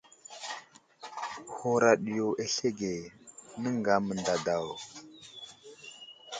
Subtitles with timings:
[1.55, 2.93] Huraɗ yo aslege,
[3.61, 4.67] nəŋga mənday daw.